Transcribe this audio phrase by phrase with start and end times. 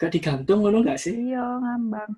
[0.00, 1.14] gak digantung ngono gak sih?
[1.14, 2.10] Iya, ngambang.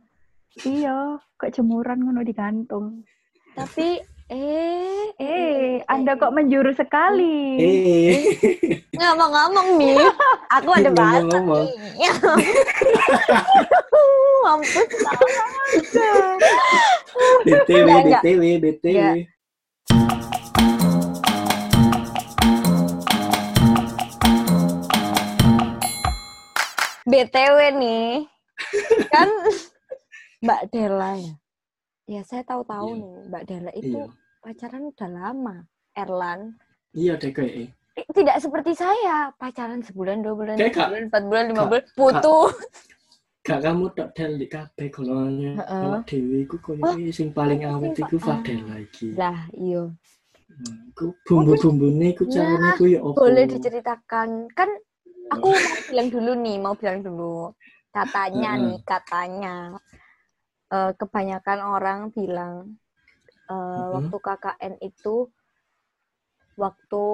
[0.65, 3.05] Iya, kok jemuran ngono digantung.
[3.53, 4.01] Tapi
[4.33, 7.57] eh Eh, Anda kok menjuru sekali.
[7.57, 8.21] Eh,
[9.01, 9.97] ngomong-ngomong nih,
[10.53, 11.69] aku ada bahasa nih.
[14.45, 14.91] Mampus
[17.49, 17.89] BTW.
[18.13, 19.25] BTW, BTW.
[27.17, 28.29] BTW nih,
[29.09, 29.29] kan
[30.39, 31.33] Mbak Dela ya.
[32.07, 33.01] Ya saya tahu-tahu Iya.
[33.01, 34.13] nih, Mbak Dela itu Iya.
[34.39, 35.57] pacaran udah lama.
[35.97, 36.41] Erlan,
[36.93, 37.73] Iya kayak.
[37.97, 42.53] Eh, tidak seperti saya, pacaran sebulan, dua bulan, tiga bulan, empat bulan, lima bulan, putus.
[43.41, 45.53] Gak kamu tak del di kabeh golongannya.
[45.57, 45.97] Heeh.
[46.05, 49.17] Dewi ku koyo Oh, sing paling awet iku pa- Fadela iki.
[49.17, 49.89] Lah, iya.
[50.53, 53.17] Hmm, Ku bumbu-bumbune ku carane ku ya opo?
[53.17, 54.53] Boleh diceritakan.
[54.53, 54.69] Kan
[55.31, 57.53] aku mau bilang dulu nih, mau bilang dulu.
[57.91, 58.63] Katanya Heeh.
[58.63, 59.55] nih, katanya
[60.69, 62.77] eh, kebanyakan orang bilang
[63.49, 63.93] eh, Mhm.
[63.95, 65.31] waktu KKN itu
[66.57, 67.05] waktu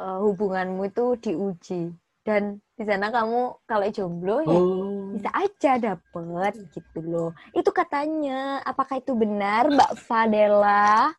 [0.00, 1.82] eh, hubunganmu itu diuji
[2.22, 5.12] dan di sana kamu kalau jomblo ya Oh.
[5.12, 7.30] bisa aja dapet gitu loh.
[7.52, 8.64] Itu katanya.
[8.64, 11.12] Apakah itu benar, Mbak Fadela?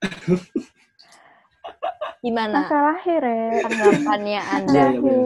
[2.20, 3.64] Gimana Masalah Re.
[3.64, 4.84] tanggapannya Anda?
[4.92, 5.18] Iya, iya,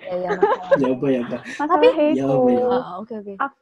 [0.00, 0.76] Ya, ya, masalah.
[0.80, 1.40] Ya apa ya, Pak?
[1.60, 2.32] Masalah Ya iku.
[2.32, 2.64] apa ya?
[2.64, 3.34] Oh, Oke, oke.
[3.36, 3.60] Ak-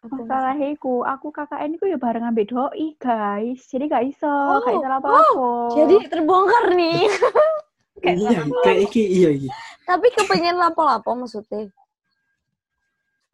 [0.00, 3.60] Apa Masalah iku, aku KKN iku ya bareng ambek doi, guys.
[3.68, 5.48] Jadi gak iso, Oh, gak iso apa-apa.
[5.76, 7.04] Jadi terbongkar nih.
[8.00, 9.48] Kayak Iya, kayak iki iya iki.
[9.84, 11.68] Tapi kepengen lapo-lapo maksudnya.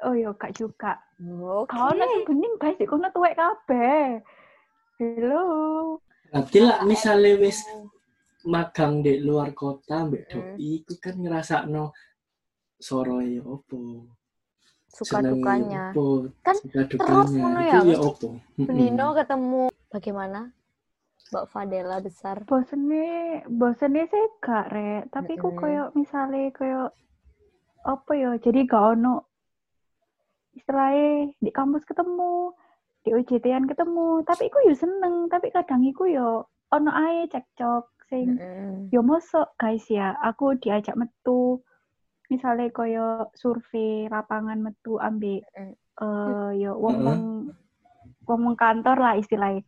[0.03, 0.99] Oh iya, gak juga.
[1.23, 1.71] Oke.
[1.71, 4.19] Kau nak bening guys, kau nak tuwek kabeh.
[4.99, 5.43] Hello.
[6.31, 7.59] Berarti lah misalnya wis
[8.47, 10.55] magang di luar kota mbak Hmm.
[10.57, 11.91] doi iku kan ngrasakno
[12.79, 14.07] soroe opo.
[14.87, 15.85] Suka senenge dukanya.
[15.93, 16.07] opo,
[16.47, 17.41] Kan suka terus dukanya.
[17.43, 18.29] ngono Itu ya, ya opo.
[18.57, 18.67] Mm-mm.
[18.69, 20.41] Belino ketemu bagaimana?
[21.27, 22.37] Mbak Fadela besar.
[22.47, 25.03] Bosennya, bosennya sih gak rek.
[25.11, 25.59] Tapi ku Mm-mm.
[25.59, 26.83] koyo misalnya koyo
[27.83, 28.31] apa ya?
[28.39, 29.27] Jadi gak ono
[30.55, 32.55] istilahnya di kampus ketemu,
[33.07, 34.27] di UJT-an ketemu.
[34.27, 35.31] Tapi ku yo seneng.
[35.31, 36.43] Tapi kadang iku yo
[36.75, 38.91] ono ae cekcok sing Mm-mm.
[38.91, 40.19] yo mosok guys ya.
[40.21, 41.63] Aku diajak metu.
[42.27, 45.75] Misalnya koyo survei lapangan metu ambek Mm.
[45.97, 47.49] eh yo wong-wong
[48.27, 49.63] wong-wong kantor lah istilahnya.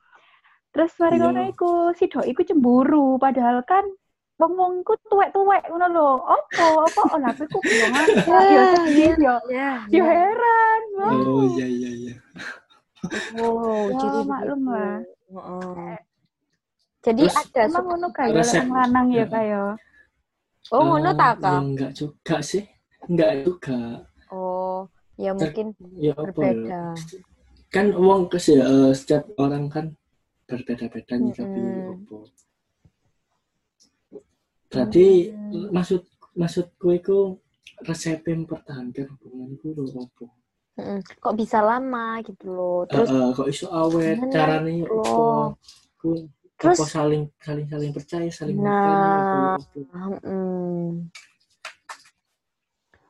[0.75, 1.23] Terus mari Iya.
[1.25, 3.87] ngono iku si doi iku cemburu padahal kan
[4.37, 6.11] wong-wong iku tuwek-tuwek ngono lho.
[6.21, 6.67] Opo?
[6.85, 7.59] Opo oh lah aku
[8.03, 8.43] ada.
[8.45, 9.35] Yo sedih yo.
[9.49, 10.83] Ya, Yo heran.
[11.01, 12.15] Oh iya iya iya.
[13.39, 14.95] Oh, Ya, jadi maklum lah.
[15.33, 15.97] Heeh.
[17.05, 18.63] Jadi Terus, ada Emang suka- ngono kayak Resep.
[18.63, 19.27] wong lanang ya Ya.
[19.35, 19.71] kayak.
[20.75, 21.61] Oh, ngono Eh, tak Ya Kak?
[21.65, 22.65] enggak juga sih.
[23.09, 23.79] Enggak juga.
[24.31, 25.67] Oh, ya mungkin
[26.05, 26.69] Ya apa berbeda.
[26.71, 26.83] ya?
[27.75, 29.87] Kan uang kes ya eh, setiap orang kan
[30.49, 31.93] berbeda-beda nih tapi Mm-mm.
[31.93, 32.17] apa.
[34.69, 35.73] Berarti Mm.
[35.77, 36.03] maksud
[36.37, 37.17] maksudku itu
[37.89, 40.27] resep mempertahankan hubungan itu lho apa?
[40.79, 40.99] Mm-mm.
[41.19, 42.79] Kok bisa lama gitu loh.
[42.87, 45.11] Eh, Terus eh, kok iso awet Gimana caranya itu apa?
[45.11, 45.47] loh?
[45.99, 46.09] Ku
[46.55, 48.71] Terus- apa saling saling saling percaya saling Nah.
[48.73, 49.19] mengenal,
[49.59, 50.19] apa, apa.
[50.23, 50.91] mm,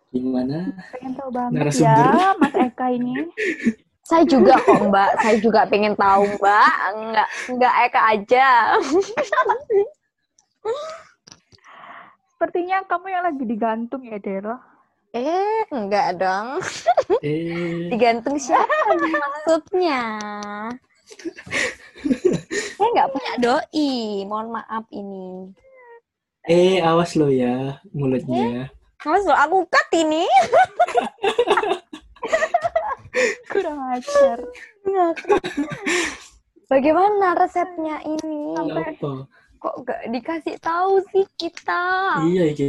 [0.09, 0.59] gimana?
[0.91, 2.12] Pengen tahu banget Narasumber.
[2.12, 3.15] ya Mas Eka ini.
[4.09, 6.73] saya juga kok Mbak, saya juga pengen tahu Mbak.
[6.97, 8.47] Enggak, enggak Eka aja.
[12.33, 14.56] Sepertinya kamu yang lagi digantung ya, Dela.
[15.10, 16.60] Eh, enggak dong.
[17.20, 20.20] Eh, Digantung siapa maksudnya?
[22.70, 25.52] Saya nggak punya doi, mohon maaf ini.
[26.44, 28.69] eh awas lo ya mulutnya.
[29.00, 30.26] Mas lo aku cut ini.
[33.48, 34.38] Kurang ajar.
[36.66, 38.54] Bagaimana resepnya ini?
[38.54, 39.12] Sampai- Apa?
[39.58, 41.82] Kok nggak dikasih tahu sih kita?
[42.22, 42.69] Iya iki.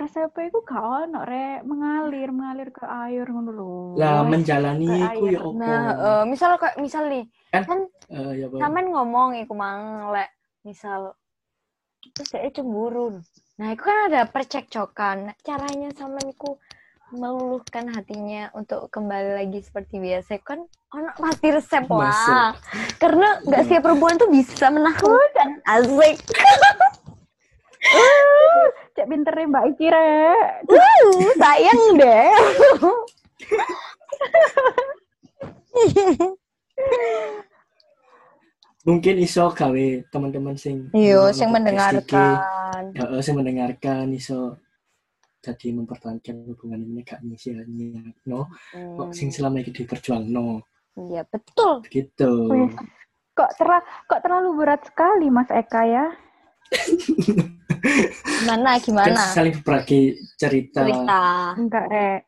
[0.00, 3.72] Resepnya itu gak ono rek mengalir mengalir ke air ngono lho.
[4.00, 5.52] Lah menjalani iku ya apa?
[5.60, 10.32] Nah, eh, misal kayak misal nih, Kan- kan Eh, ya sampean ngomong iku mang lek
[10.64, 11.12] misal
[12.16, 13.20] terus dia cemburu.
[13.60, 15.36] Nah, itu kan ada percekcokan.
[15.44, 16.56] Caranya sampean iku
[17.12, 22.56] meluluhkan hatinya untuk kembali lagi seperti biasa kan ono pasti resep lah.
[22.96, 26.16] Karena nggak setiap perempuan tuh bisa menaklukkan asik.
[28.94, 30.48] Cek pinternya Mbak Iki rek.
[30.68, 32.28] Uh, sayang deh.
[38.80, 42.84] Mungkin iso gawe teman-teman sing Yo, ngono sing mendengarkan.
[42.96, 44.56] ya sing mendengarkan iso
[45.40, 50.64] jadi mempertahankan hubungan ini gak nyisia-nya no kok Hmm, sing selama ini diperjuang no
[50.96, 51.80] Iya, betul.
[51.88, 52.72] gitu Wih,
[53.32, 56.06] kok terlalu kok terlalu berat sekali Mas Eka ya?
[58.40, 59.22] Gimana, kan gimana?
[59.32, 60.00] saling berbagi
[60.36, 61.22] cerita, Cerita.
[61.56, 62.20] Enggak, Rek.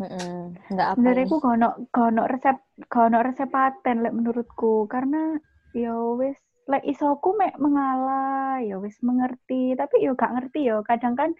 [0.00, 0.56] Mm-mm.
[0.72, 1.24] Enggak apa nih?
[1.28, 2.56] aku gak ono gak ono resep
[2.88, 5.36] gak ono resep paten lek menurutku karena
[5.76, 11.20] ya wis lek isoku mek mengalah ya wis mengerti tapi yo gak ngerti yo kadang
[11.20, 11.36] kan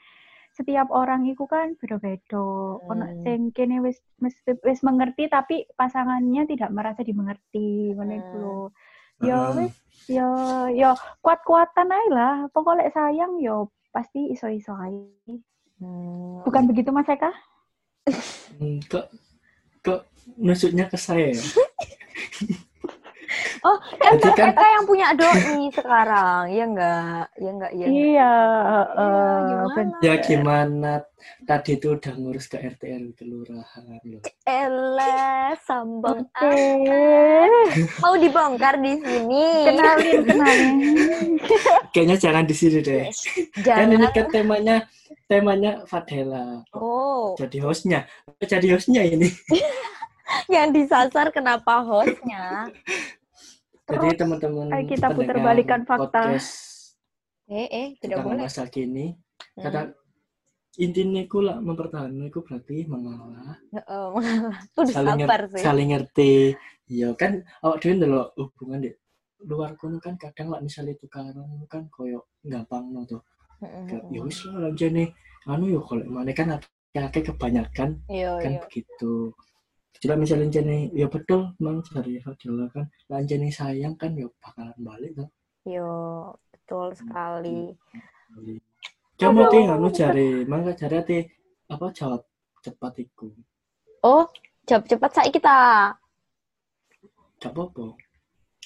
[0.53, 2.37] setiap orang itu kan beda-beda
[2.85, 3.25] ono Hmm.
[3.25, 8.69] sing kene wis mesti wis mengerti tapi pasangannya tidak merasa dimengerti ngono Hmm.
[9.21, 9.53] Yo Ah.
[9.55, 9.73] wis
[10.09, 10.29] yo
[10.73, 10.91] yo
[11.21, 15.35] kuat-kuatan aja lah pokoknya lek sayang yo pasti iso-iso aja
[15.81, 16.45] Hmm.
[16.45, 17.33] bukan begitu Mas Eka
[18.85, 19.09] kok
[19.81, 20.01] kok
[20.37, 21.41] nusuknya ke saya ya?
[23.61, 26.43] Oh, kan Mas kan- Eka yang punya doi sekarang.
[26.49, 27.25] Iya enggak?
[27.35, 27.71] Iya enggak?
[27.71, 27.87] Iya.
[27.87, 27.93] enggak?
[27.93, 28.33] iya Iya,
[28.97, 29.97] eh, gimana?
[30.01, 30.93] ya gimana
[31.45, 36.57] tadi tuh udah ngurus ke RT RW kelurahan loh Elah, sambang Oke.
[38.01, 39.69] mau dibongkar di sini.
[39.69, 40.77] Kenalin, kenalin.
[41.93, 43.05] kayaknya jangan di sini deh
[43.61, 43.95] kan Jangan.
[43.95, 44.77] ini kan temanya
[45.27, 48.07] temanya Fadela Oh, jadi hostnya
[48.41, 49.29] jadi hostnya ini
[50.47, 52.71] yang disasar kenapa hostnya?
[53.93, 56.05] Jadi teman-teman Ayo kita putar balikan fakta.
[56.23, 56.51] podcast
[57.47, 58.43] Eh, eh, tidak tentang boleh.
[58.47, 59.07] masa kini
[59.51, 59.65] Hmm.
[59.67, 59.81] kata
[60.79, 64.59] intinya ku lah mempertahankan ku berarti mengalah Heeh, mengalah.
[64.95, 65.19] Saling
[65.51, 65.61] sih.
[65.61, 66.33] saling ngerti
[66.87, 68.91] iya kan awak dhewe ndelok hubungan di
[69.43, 71.35] luar kono kan kadang lah misalnya tukaran
[71.67, 73.19] kan koyo gampang no tuh
[73.59, 75.11] Heeh, ya wis lah nih
[75.45, 76.55] anu yo kalau mana kan
[76.93, 78.61] akeh kebanyakan Iya, kan iya.
[78.63, 79.35] begitu
[79.99, 84.79] Jadi misalnya jene ya betul mang dari Fadila kan lah jene sayang kan ya bakalan
[84.81, 85.29] balik kan
[85.69, 85.85] Iya,
[86.53, 87.77] betul sekali.
[89.21, 91.19] Kamu ti anu cari mangga cari ati
[91.69, 92.23] apa jawab
[92.65, 93.29] cepat iku
[94.01, 94.25] Oh,
[94.65, 95.57] jawab cepat saya kita.
[97.41, 97.97] gak apa-apa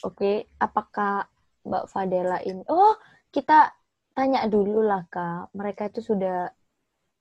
[0.06, 1.26] Oke, apakah
[1.64, 2.62] Mbak Fadela ini?
[2.68, 2.94] Oh,
[3.34, 3.72] kita
[4.14, 5.50] tanya dulu lah kak.
[5.58, 6.52] Mereka itu sudah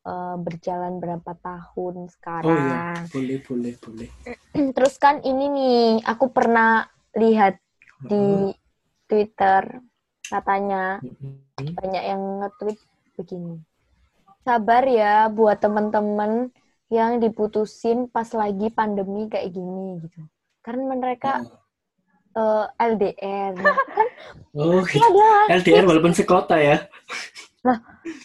[0.07, 1.95] eh, berjalan berapa tahun
[2.44, 3.09] oh iya sekarang?
[3.13, 4.09] boleh boleh boleh
[4.75, 6.85] Terus kan ini nih, aku pernah
[7.17, 7.59] lihat
[8.03, 8.51] di
[9.09, 9.63] Twitter
[10.27, 11.33] katanya Mm-mm.
[11.77, 12.79] banyak yang nge-tweet
[13.17, 13.61] begini.
[14.44, 16.51] Sabar ya buat teman-teman
[16.91, 20.21] yang diputusin pas lagi pandemi kayak gini gitu.
[20.65, 21.44] Karena mereka
[22.35, 23.53] eh, LDR.
[23.57, 24.07] Nah, kan
[24.57, 24.83] oh
[25.59, 26.77] LDR walaupun sekota ya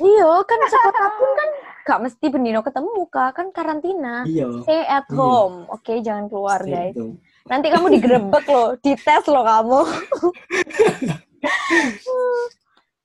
[0.02, 1.50] Iya, kan sekota pun kan
[1.88, 4.28] gak mesti benino ketemu kak, kan karantina.
[4.28, 5.16] iya Stay at Iya.
[5.16, 6.94] home, oke jangan keluar Stay guys.
[6.94, 7.16] dong.
[7.48, 9.80] Nanti kamu digerebek loh, dites loh kamu.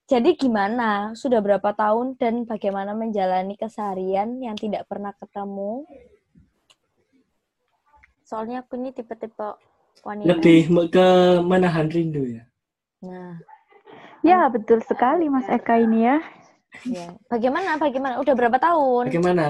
[0.03, 1.15] Jadi gimana?
[1.15, 5.87] Sudah berapa tahun dan bagaimana menjalani keseharian yang tidak pernah ketemu?
[8.27, 9.55] Soalnya aku ini tipe-tipe
[10.03, 10.27] wanita.
[10.27, 10.59] lebih
[10.91, 11.07] ke
[11.39, 12.43] menahan rindu ya
[12.99, 13.39] Nah,
[14.23, 16.19] Ya, betul sekali Mas Eka ini ya.
[16.81, 17.13] Ya.
[17.29, 17.77] Bagaimana?
[17.77, 18.17] Bagaimana?
[18.17, 19.05] Udah berapa tahun?
[19.09, 19.43] bagaimana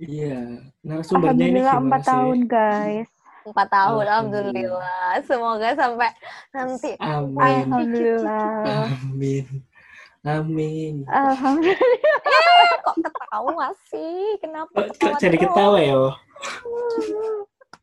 [0.00, 3.08] iya narasumbernya ini Alhamdulillah gimana empat tahun guys.
[3.42, 4.54] Empat tahun, Alhamdulillah.
[4.54, 5.12] alhamdulillah.
[5.26, 6.10] Semoga sampai
[6.50, 8.86] nanti amin Alhamdulillah.
[9.02, 9.44] amin
[10.22, 12.22] amin Alhamdulillah.
[12.80, 14.38] kok ketawa sih?
[14.38, 15.50] Kenapa kok, kok jadi terus?
[15.50, 15.98] ketawa ya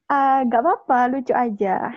[0.10, 1.86] Ah, gak apa-apa, lucu aja.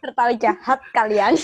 [0.00, 1.36] Tertawa jahat kalian.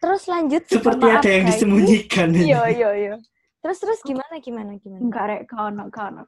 [0.00, 0.62] Terus lanjut.
[0.66, 1.50] seperti Maaf, ada yang guys.
[1.56, 2.28] disembunyikan.
[2.32, 3.14] Iya, iya, iya.
[3.60, 5.00] Terus terus gimana gimana gimana?
[5.04, 6.24] Enggak, Rek, kau ono, kau ono.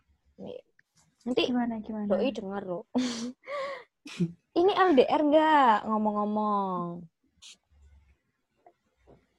[1.23, 2.07] Nanti Gimana, gimana?
[2.11, 2.85] doi dengar loh.
[4.59, 7.07] Ini LDR nggak ngomong-ngomong?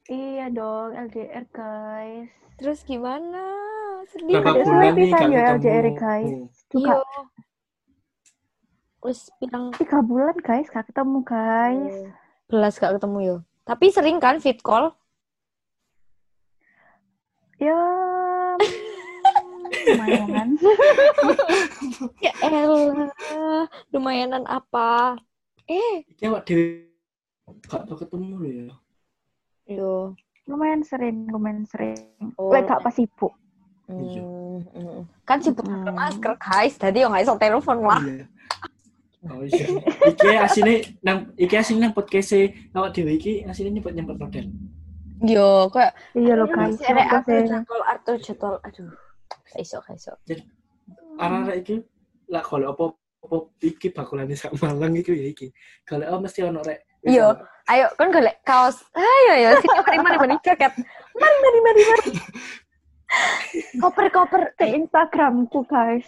[0.07, 2.31] Iya dong, LDR guys.
[2.57, 3.43] Terus gimana?
[4.11, 4.39] Sedih.
[4.39, 6.31] pisan gak ya, ketemu LDR, guys.
[6.31, 6.47] Iya.
[6.71, 6.93] Juga
[9.03, 11.95] Terus bilang tiga bulan guys, gak ketemu guys.
[12.53, 13.35] Belas gak ketemu yo.
[13.65, 14.93] Tapi sering kan fit call?
[17.57, 17.73] Ya,
[19.89, 20.49] lumayan.
[22.19, 23.07] Ya elah,
[23.89, 25.15] lumayanan apa?
[25.65, 26.91] Eh, Iki awak dhewe
[27.65, 28.67] gak tau ketemu lho ya.
[29.65, 29.93] yo.
[30.43, 31.95] lumayan sering, lumayan sering.
[32.35, 32.51] Oh.
[32.51, 33.31] Lek gak pas sibuk.
[33.87, 34.19] Iya.
[34.21, 34.99] Hmm, hmm.
[35.23, 35.81] Kan sibuk Hmm.
[35.81, 36.75] pakai masker, guys.
[36.75, 38.01] Tadi yo nggak iso telepon lah.
[39.31, 39.65] Oh iya.
[40.11, 42.35] Iki asine nang iki asine nang podcast
[42.75, 44.51] awak dhewe iki asine nyebut nyebut model.
[45.23, 46.83] Yo, kayak Iya guys.
[46.83, 47.47] ada Apa atur sih?
[47.47, 48.55] jadwal, atur jadwal.
[48.67, 48.91] Aduh,
[49.47, 49.79] gak iso.
[51.15, 51.75] Arek-arek iki
[52.27, 52.85] lah kalau apa
[53.23, 55.55] apa iki bakulane sak Malang iku ya iki.
[55.87, 57.35] Kalau oh, mesti ono rek Iya,
[57.67, 58.79] ayo kan golek kaos.
[58.95, 60.71] Ayo ya, sini mari mari mari jaket.
[61.19, 62.11] Mari mari mari mari.
[63.83, 64.41] Koper koper.
[64.55, 66.07] Ke Instagramku, guys.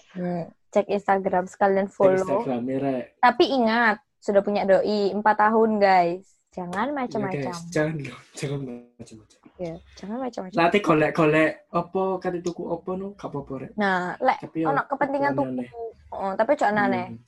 [0.76, 2.20] Cek Instagram sekalian follow.
[2.20, 6.36] Instagram ya rek Tapi ingat, sudah punya doi 4 tahun, guys.
[6.52, 7.42] Jangan Ya, macam-macam.
[7.42, 7.96] guys jangan
[8.40, 8.60] jangan
[8.94, 10.56] macam-macam Ya, jangan macam-macam.
[10.58, 14.68] nanti golek golek apa kata tuku apa no gak apa-apa rek Nah, lek tapi ya
[14.70, 15.64] ono kepentingan tuku.
[16.12, 17.08] Oh, tapi cok aneh.
[17.08, 17.20] Hmm.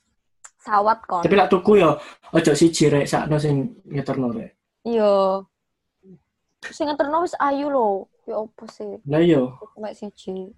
[0.58, 1.20] Sawat kon.
[1.20, 1.96] tapi lek tuku ya
[2.30, 4.52] ojo siji rek sakno sing ngeterno rek
[4.82, 5.40] Iya.
[6.66, 7.88] Sing ngeterno wis ayu lho.
[8.24, 9.00] Ya opo sih?
[9.04, 10.52] lah yo Mek siji.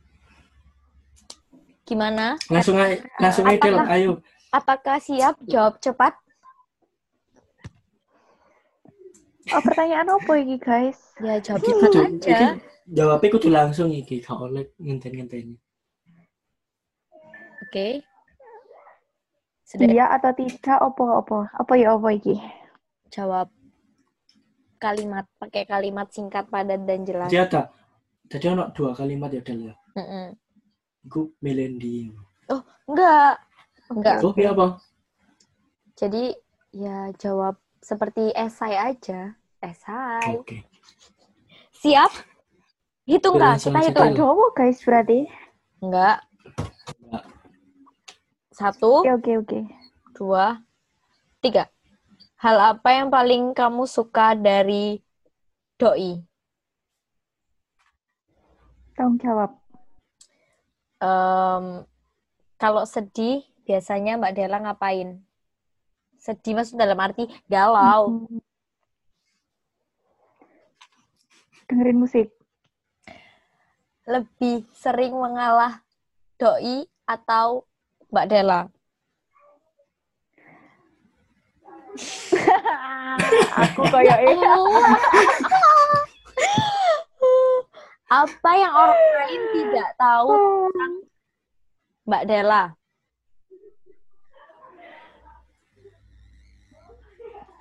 [1.90, 2.38] Gimana?
[2.46, 3.58] langsung aja langsung aja.
[3.58, 4.12] Apakah- ayo
[4.50, 6.14] Apakah siap jawab cepat?
[9.50, 10.98] Oh, pertanyaan apa ini, guys?
[11.18, 12.06] Ya jawab cepat aja.
[12.06, 12.46] iki
[12.88, 15.54] jawabnya kudu langsung iki gak oleh ngenten-ngenteni
[17.60, 18.02] Oke.
[19.64, 20.78] Sudah Iya atau tidak?
[20.80, 21.50] Apa-apa?
[21.52, 22.34] Apa ya apa iki?
[23.08, 23.50] jawab
[24.78, 27.26] kalimat pakai kalimat singkat padat dan jelas.
[27.26, 27.62] jadi ada
[28.26, 29.74] jadi ono dua kalimat ya Del ya
[31.06, 32.12] Iku melendi
[32.90, 33.38] Enggak.
[33.86, 34.18] Enggak.
[34.26, 34.82] oh iya apa
[35.94, 36.34] Jadi
[36.74, 39.38] ya jawab seperti esai aja.
[39.62, 40.34] Esai.
[40.34, 40.58] oke
[41.80, 42.12] Siap?
[43.08, 44.10] Hitung Ya, langsung kita hitung.
[44.12, 44.18] Del.
[44.20, 45.18] Cowok, guys, berarti.
[45.80, 46.20] Enggak.
[47.00, 47.24] Enggak.
[48.52, 49.60] Satu, Oke, oke, oke.
[50.12, 50.60] dua,
[51.40, 51.72] tiga.
[52.36, 55.00] Hal apa yang paling kamu suka dari
[55.80, 56.20] doi?
[58.92, 59.56] Tanggung jawab.
[61.00, 61.88] Em,
[62.60, 65.16] kalau sedih, biasanya Mbak Dela ngapain?
[66.20, 68.28] Sedih maksud dalam arti galau.
[68.28, 68.44] Hmm.
[71.72, 72.28] Dengerin musik.
[74.04, 75.80] Lebih sering mengalah
[76.36, 77.64] doi atau
[78.12, 78.68] Mbak Dela?
[83.64, 84.44] Aku kayak ini.
[88.10, 90.34] Apa yang orang lain tidak tahu
[90.66, 90.94] tentang
[92.10, 92.74] Mbak Dela?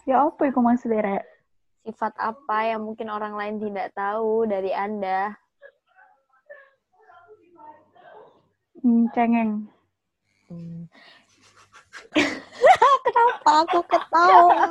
[0.10, 1.22] Ya apa itu maksudnya, Rek?
[1.86, 5.38] Sifat apa yang mungkin orang lain tidak tahu dari Anda?
[8.82, 9.70] Hmm, cengeng.
[10.50, 10.90] Hmm.
[13.06, 14.66] Kenapa aku ketawa?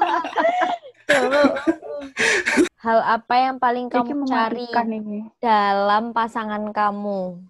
[2.78, 5.26] Hal apa yang paling Iki kamu cari ini.
[5.42, 7.42] dalam pasangan kamu?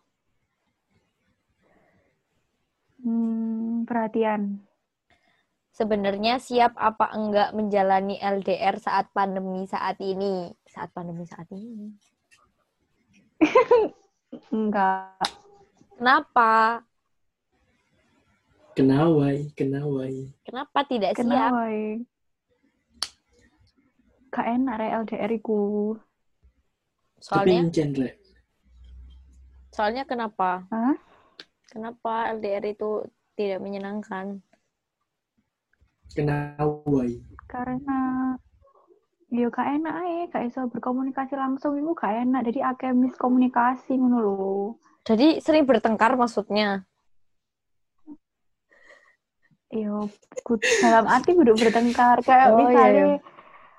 [3.05, 4.65] Hmm, perhatian.
[5.77, 10.51] Sebenarnya siap apa enggak menjalani LDR saat pandemi saat ini?
[10.65, 11.93] Saat pandemi saat ini.
[14.51, 15.15] Enggak.
[15.95, 16.83] Kenapa?
[18.79, 21.27] kenawai kenawai Kenapa tidak siap?
[21.27, 21.67] Kenapa?
[24.39, 25.59] Gak enak, Rek, LDR iku.
[27.27, 28.15] tapi Soalnya, rek
[29.75, 30.63] soalnya kenapa?
[30.71, 30.95] Hah?
[31.67, 33.03] Kenapa LDR itu
[33.35, 34.39] tidak menyenangkan?
[36.15, 37.19] kenawai
[37.51, 37.99] Karena
[39.27, 42.47] ya gak enak ae, gak iso berkomunikasi langsung iku gak enak.
[42.47, 44.79] Jadi akeh miskomunikasi ngono lho.
[45.03, 46.87] Jadi sering bertengkar maksudnya.
[49.75, 50.07] Yo,
[50.47, 53.38] ku- dalam arti kudu bertengkar kayak Oh, iya, misalnya iya.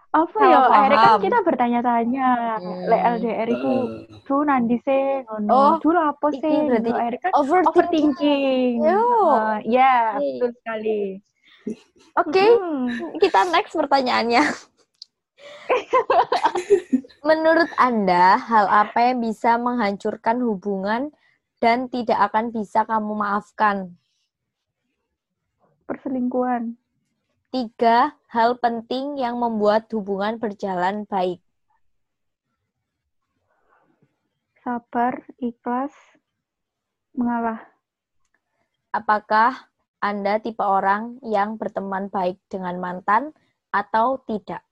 [0.10, 2.90] Apa ya akhirnya kan kita bertanya-tanya Hmm.
[2.90, 3.58] LDR Eh,
[4.26, 6.98] tuh nanti sih ngono Oh, dulu apa sih berarti Gitu.
[6.98, 7.70] akhirnya kan Overthinking.
[7.70, 9.06] overthinking Yo.
[9.30, 10.26] Ah, ya Oke.
[10.34, 11.02] betul sekali
[12.18, 12.90] Oke, Hmm.
[13.22, 14.44] kita next pertanyaannya.
[17.30, 21.14] Menurut Anda, hal apa yang bisa menghancurkan hubungan
[21.64, 23.94] dan tidak akan bisa kamu maafkan?
[25.88, 26.76] perselingkuhan
[27.52, 31.42] Tiga hal penting yang membuat hubungan berjalan baik.
[34.60, 35.96] sabar ikhlas
[37.18, 37.64] mengalah
[38.94, 39.70] Apakah
[40.02, 43.34] Anda tipe orang yang berteman baik dengan mantan
[43.70, 44.66] atau tidak?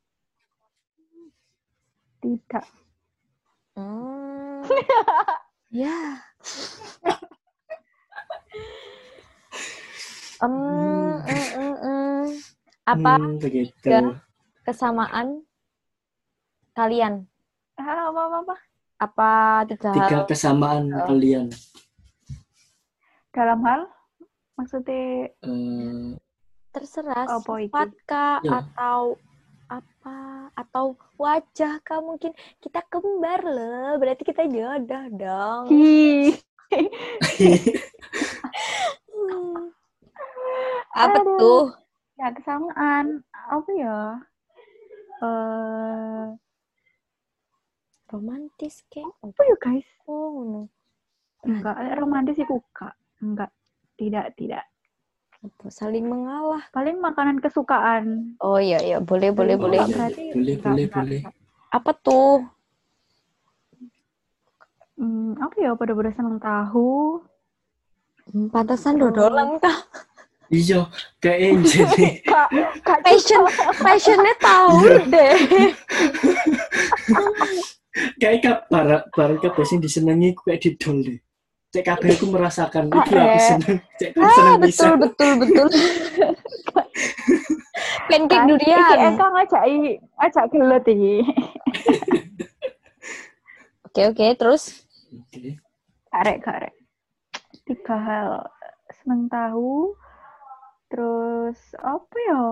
[2.17, 2.65] tidak
[3.77, 4.65] Hmm.
[5.69, 6.17] ya.
[10.41, 11.21] Hmm.
[11.29, 11.86] em, em, em.
[12.87, 14.15] Apa hmm, begitu tiga?
[14.63, 15.43] kesamaan
[16.71, 17.27] kalian?
[17.75, 18.55] ah, apa apa apa
[18.97, 19.31] Apa
[19.69, 20.25] tiga, tiga hal?
[20.25, 21.05] kesamaan Oh.
[21.05, 21.51] kalian
[23.29, 23.81] dalam hal
[24.55, 26.17] maksudnya Eh,
[26.73, 27.69] Terserah iki?
[27.69, 28.63] sifat kah Ya.
[28.63, 29.19] atau
[29.67, 30.17] apa
[30.55, 30.85] atau
[31.19, 35.65] wajah kah mungkin kita kembar loh berarti kita jodoh dong.
[35.75, 36.33] Hi.
[39.07, 39.71] Hmm.
[40.93, 41.37] Apa Aduh.
[41.37, 41.63] tuh?
[42.17, 43.97] Ya kesamaan apa ya
[45.21, 46.25] eh
[48.07, 49.11] Romantis kayak.
[49.19, 49.87] apa ya guys?
[50.07, 50.61] Oh, ngono.
[51.43, 52.95] Enggak, romantis iku enggak.
[53.19, 53.51] Enggak.
[53.99, 54.63] Tidak, tidak.
[55.43, 55.67] Apa?
[55.67, 56.63] Saling mengalah.
[56.71, 58.39] Paling makanan kesukaan.
[58.39, 59.79] Oh iya iya, boleh boleh Oh, boleh.
[59.83, 59.91] iya.
[59.91, 61.19] Berarti Boleh, enggak, boleh, enggak, boleh.
[61.19, 61.35] enggak.
[61.67, 62.35] Apa tuh?
[64.95, 67.21] Hmm, apa ya pada-pada seneng tahu.
[68.31, 69.83] Hmm, Pantesan dodolan kah?
[70.47, 70.87] Iya,
[71.19, 72.47] kayak jadi Kak,
[72.79, 73.43] kak Passion,
[73.75, 75.03] passionnya tahu Iya.
[75.05, 75.35] deh.
[78.21, 81.19] kayak kak para para kabeh sing disenengi ku kayak didol deh.
[81.67, 83.43] Cek kabeh aku merasakan Ah, aku eh.
[83.43, 84.63] seneng, cek aku Ah, seneng bisa.
[84.63, 85.67] betul betul betul.
[88.07, 88.97] Pancake Kan, Iki durian.
[89.13, 89.63] Eka ngajak
[90.15, 91.15] ngajak gelut iki.
[93.83, 94.63] Oke oke, terus
[95.11, 95.59] Oke.
[96.07, 96.73] Karek, karek.
[97.63, 98.29] Tiga hal.
[98.93, 99.91] Seneng tahu.
[100.87, 102.43] Terus, apa ya?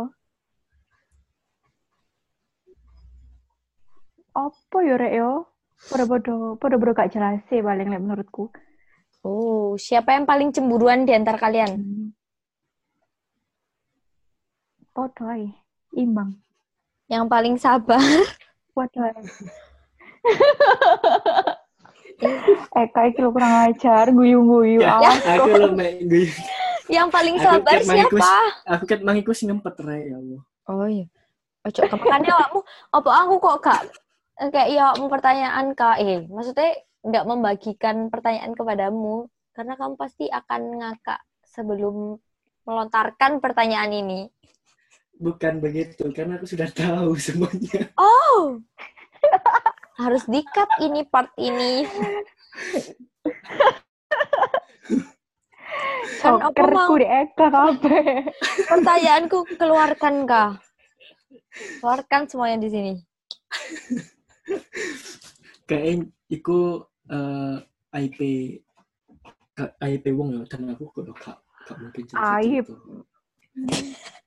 [4.35, 5.31] Apa ya, Rek, yo?
[5.91, 8.51] Pada-pada, pada-pada gak jelas sih paling menurutku.
[9.25, 11.71] oh, siapa yang paling cemburuan di antara kalian?
[11.81, 12.07] Hmm.
[14.93, 15.27] Podo.
[15.91, 16.39] Imbang.
[17.11, 17.99] Yang paling sabar.
[18.75, 19.01] Podo.
[22.75, 24.79] Eka iki lho kurang ajar, guyu-guyu.
[24.79, 25.59] Ya, Awas aku kok.
[25.59, 26.31] lo mek gue.
[26.85, 28.33] Yang paling Aku sabar mangiku- siapa?
[28.77, 30.41] Aku kan mangiku sing ngempet rek ya Allah.
[30.69, 31.05] Oh iya.
[31.65, 32.61] Ojo kemakane awakmu
[32.93, 33.81] apa aku kok gak
[34.37, 39.25] eh, kayak ya awakmu pertanyaan kak eh maksudnya nggak membagikan pertanyaan kepadamu
[39.57, 42.21] karena kamu pasti akan ngakak sebelum
[42.65, 44.21] melontarkan pertanyaan ini.
[45.15, 47.87] Bukan begitu, karena aku sudah tahu semuanya.
[47.95, 48.59] Oh.
[50.01, 51.87] Harus dikat ini part ini.
[56.21, 58.05] kan apa mau di Eka kabeh.
[58.65, 60.51] pertanyaanku keluarkan kak.
[61.79, 62.93] Keluarkan semuanya di sini.
[65.69, 67.57] Kayak iku eh,
[67.95, 68.19] IP
[69.79, 72.67] IP wong ya dan aku kok gak gak mungkin cerita Aib.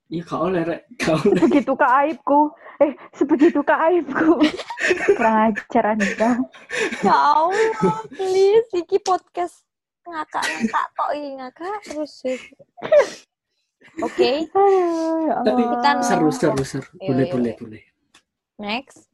[0.08, 1.36] Iya gak oleh rek, gak oleh.
[1.36, 2.40] Sebegitu ke aibku.
[2.80, 4.40] Eh, sebegitu ke aibku.
[5.20, 6.30] Kurang ajar Anda.
[7.04, 9.67] Ya Allah, please, iki podcast
[10.08, 12.38] ngakak-ngakak tok iki ngakak terus sih.
[14.06, 15.70] Oke, ya Tapi Allah.
[15.74, 16.88] Kita- Seru seru seru.
[16.98, 17.58] Iya, Boleh iya, boleh iya.
[17.58, 17.82] boleh.
[18.58, 19.06] next.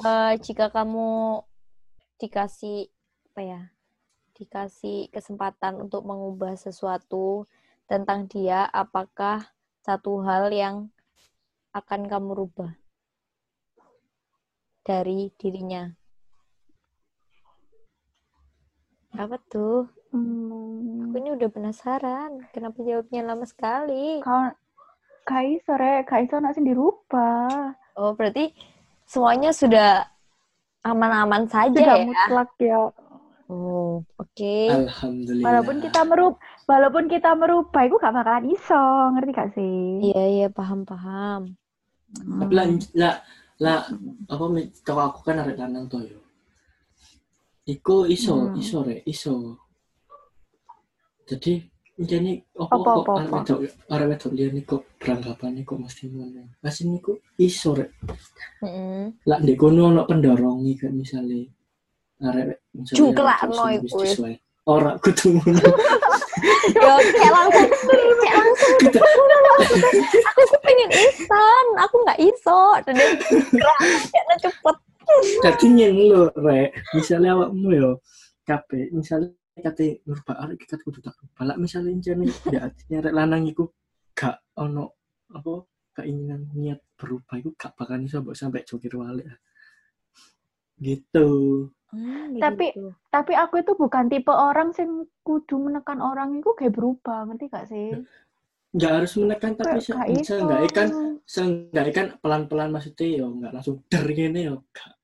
[0.00, 1.42] Eh, jika kamu
[2.16, 2.88] dikasih
[3.30, 3.60] apa ya?
[4.34, 7.44] Dikasih kesempatan untuk mengubah sesuatu
[7.84, 9.52] tentang dia, apakah
[9.84, 10.88] satu hal yang
[11.70, 12.72] akan kamu rubah
[14.82, 15.92] dari dirinya?
[19.14, 19.90] Apa tuh?
[20.10, 22.30] Hmm, Aku ini udah penasaran.
[22.54, 24.22] Kenapa jawabnya lama sekali?
[24.22, 24.50] kau
[25.26, 27.74] kai sore kai nak dirubah.
[27.98, 28.54] Oh, berarti
[29.06, 30.06] semuanya sudah
[30.86, 32.06] aman-aman saja Sudah ya?
[32.06, 32.80] mutlak ya.
[33.50, 34.56] Oh, oke.
[34.70, 35.46] Alhamdulillah.
[35.50, 36.34] Walaupun kita merub
[36.70, 38.84] walaupun kita merubah itu gak bakalan iso,
[39.16, 39.74] ngerti gak sih?
[40.06, 41.40] Iya, iya, paham-paham.
[42.40, 43.14] Tapi lah, lah,
[43.60, 43.78] lah,
[44.30, 44.44] apa
[44.86, 46.06] kalau aku kan arek lanang tuh.
[47.68, 48.56] Iku iso, Hmm.
[48.56, 49.60] iso rek, iso.
[51.28, 51.60] Jadi
[52.00, 53.36] jadi kok apa, arek apa?
[53.44, 53.58] wedok
[53.92, 56.42] arek wedok liyan kok beranggapan kok mesti ngono.
[56.64, 57.92] Masih niku iso rek.
[58.64, 59.20] Mm-mm.
[59.28, 61.44] Lah ndek kono ono pendorongi kayak misalnya
[62.24, 64.00] arek misalnya Jungkelakno arek iku.
[64.64, 65.60] Ora kudu ngono.
[66.72, 68.76] Yo, kayak langsung, kayak langsung.
[70.24, 72.60] Aku tuh pengen isan, aku nggak iso.
[72.88, 72.94] Dia
[73.52, 73.80] gerak,
[74.40, 74.76] cepet.
[75.44, 77.90] Jadi nyen lho rek, misalnya awakmu yo
[78.44, 81.52] kabeh, misalnya kate nurba arek kita kudu tak rubah.
[81.52, 83.68] Lah misalnya jane ya artinya rek lanang iku
[84.16, 84.96] gak ono
[85.30, 85.52] apa
[86.00, 89.28] keinginan niat berubah iku gak bakal iso mbok sampai jokir walik.
[90.80, 91.28] Gitu.
[91.92, 92.94] Hmm, Tapi- gitu.
[93.10, 97.66] Tapi aku itu bukan tipe orang sing kudu menekan orang itu kayak berubah, ngerti gak
[97.68, 97.88] sih?
[98.70, 99.82] Nggak harus menekan tapi
[100.22, 100.88] seenggaknya kan
[101.26, 104.94] seenggaknya kan pelan-pelan maksudnya yo nggak langsung der gini yo gak.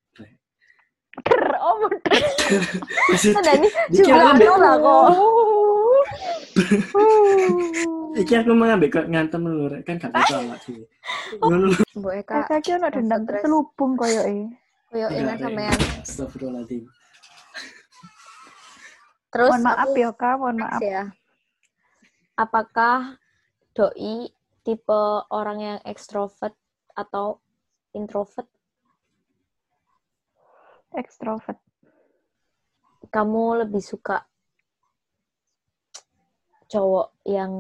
[1.25, 5.09] Ker, oh ini Iki juga lah kok.
[8.21, 10.77] iki aku mau ngambil ngantem lho kan gak bisa awak sih.
[11.41, 11.81] Ngono lho.
[12.01, 14.49] Bu Eka, Kayak ono dendam terselubung koyo e.
[14.93, 15.41] koyo Enggak, ini Rek.
[15.43, 15.79] sampean.
[16.01, 16.83] Astagfirullahaladzim.
[19.29, 20.81] Terus Mohon maaf ya, Kak, mohon maaf.
[20.81, 21.03] ya.
[22.37, 23.21] Apakah
[23.77, 24.33] doi
[24.65, 26.57] tipe orang yang ekstrovert
[26.97, 27.41] atau
[27.93, 28.49] introvert?
[30.97, 31.61] Extrovert.
[33.07, 34.27] Kamu lebih suka
[36.67, 37.53] cowok yang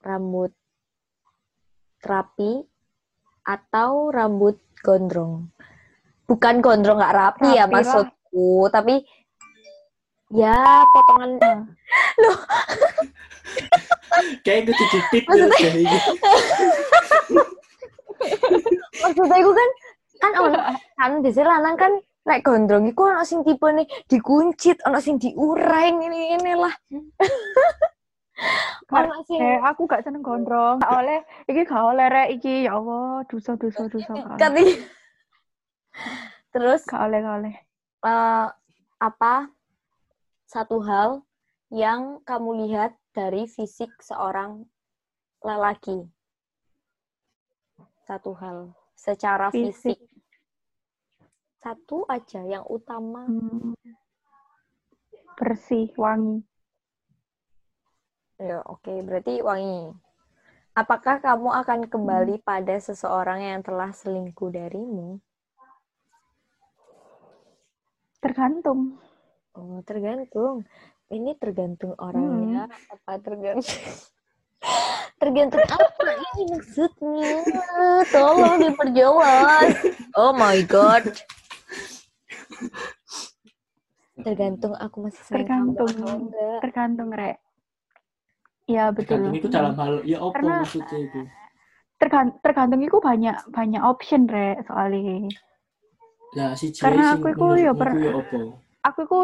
[0.00, 0.54] rambut
[2.00, 2.64] rapi
[3.42, 5.50] atau rambut gondrong?
[6.24, 7.74] Bukan gondrong nggak rapi, ya Rapi lah.
[7.74, 8.94] maksudku, tapi
[10.28, 11.30] ya potongan
[12.22, 12.36] loh
[14.44, 16.12] Kayak gue tujuh tip Maksudnya- ya, kayak gitu.
[18.98, 19.68] maksudnya itu kan
[20.18, 20.58] kan ono
[20.96, 21.92] kan biasanya lanang kan
[22.28, 26.74] lek gondrong iku ono sing tipe nih dikuncit, ono sing diurai ini ini lah.
[28.92, 30.76] ono sing Eh, aku gak seneng gondrong.
[30.78, 32.68] Gak oleh, iki gak oleh rek iki.
[32.68, 34.12] Ya Allah, dosa dosa dosa.
[34.40, 34.60] Kati.
[36.52, 37.54] Terus Gak oleh, gak oleh.
[38.04, 38.46] eh,
[38.98, 39.34] apa
[40.44, 41.22] satu hal
[41.68, 44.64] yang kamu lihat dari fisik seorang
[45.40, 46.06] lelaki?
[48.04, 49.96] Satu hal secara Fisik.
[49.96, 49.98] fisik.
[51.58, 53.26] Satu aja yang utama.
[53.26, 53.74] Hmm.
[55.34, 56.46] Bersih, wangi.
[58.38, 59.90] Ya, oke, berarti wangi.
[60.78, 65.18] Apakah kamu akan kembali pada seseorang yang telah selingkuh darimu?
[68.22, 68.94] Tergantung.
[69.58, 70.62] Oh, tergantung.
[71.10, 73.66] Ini tergantung orangnya, apa tergantung?
[75.22, 77.42] tergantung apa ini maksudnya?
[78.14, 79.74] Tolong diperjelas.
[80.14, 81.10] Oh my god.
[84.18, 85.88] Tergantung aku masih sayang kamu Tergantung.
[85.94, 86.58] atau enggak.
[86.62, 87.36] Tergantung, rek.
[88.66, 89.06] Ya, betul.
[89.22, 91.20] Tergantung itu dalam hal ya apa Karena- maksudnya itu?
[91.98, 95.26] Tergan- tergantung itu banyak banyak option, rek, soalnya.
[96.34, 98.12] Lah si Karena aku iku ya per- ya?
[98.84, 99.20] Aku itu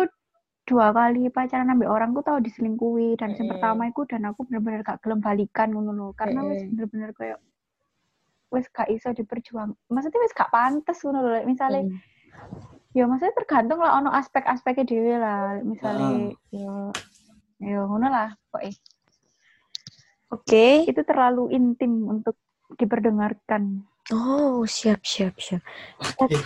[0.64, 3.52] dua kali pacaran ambil orang ku tahu diselingkuhi dan yang Mm.
[3.52, 6.72] pertama itu dan aku bener-bener gak gelem balikan ngono lho karena wis Mm.
[6.72, 7.36] bener-bener kayak
[8.48, 12.00] wis gak iso diperjuang maksudnya wis gak pantes ngono lho misalnya Hmm.
[12.94, 16.74] Ya maksudnya tergantung lah ono aspek-aspeknya dhewe lah misalnya ya
[17.58, 18.74] ya ngono lah pokoknya
[20.30, 20.86] Oke.
[20.86, 22.38] itu terlalu intim untuk
[22.78, 25.64] diperdengarkan Oh, siap, siap, siap.
[26.20, 26.36] Oke.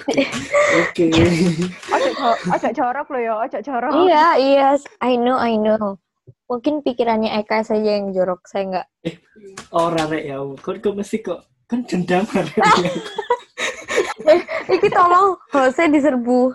[1.90, 4.68] ojo jo- ojo jorok lo ya ojo jorok Iya, iya.
[5.02, 5.98] I know, I know.
[6.46, 8.87] Mungkin pikirannya Eka saja yang jorok, saya nggak.
[9.74, 10.38] Ora rek ya.
[10.38, 12.22] Kok kok mesti kok kan dendam.
[14.78, 15.28] Iki tolong,
[15.74, 16.54] saya diserbu.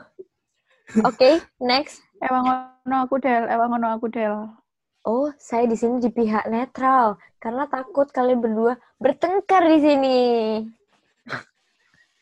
[1.03, 1.99] Oke, next.
[2.23, 2.47] emang
[2.87, 4.47] ono aku del emang ono aku del
[5.03, 10.19] Oh, saya di sini di pihak netral karena takut kalian berdua bertengkar di sini.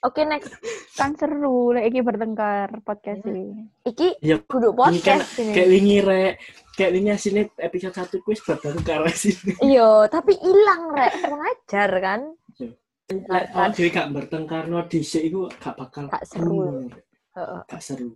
[0.02, 0.50] Oke, next.
[0.98, 5.54] kan seru lek iki bertengkar podcast ini Iki Ya kudu ini kan podcast ini.
[5.54, 6.34] kayak wingi rek.
[6.74, 9.54] Kayak wingi asine episode 1 kuis baru ke arah sini.
[9.62, 11.14] Iya, tapi hilang, Rek.
[11.22, 12.22] Kurang ajar, kan?
[13.12, 16.56] Lek kalau dhewe gak bertengkar no dhisik iku gak bakal Gak seru.
[16.64, 16.88] Hmm,
[17.36, 17.62] Heeh.
[17.68, 18.10] Gak seru.